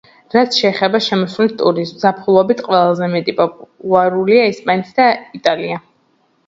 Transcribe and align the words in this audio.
რაც 0.35 0.55
შეეხება 0.61 1.01
შემოსვლით 1.07 1.53
ტურიზმს, 1.59 2.01
ზაფხულობით 2.05 2.65
ყველაზე 2.71 3.21
პოპულარულია 3.43 4.51
ესპანეთი 4.57 5.01
და 5.03 5.11
იტალია. 5.43 5.83